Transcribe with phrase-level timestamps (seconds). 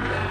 [0.00, 0.28] Yeah.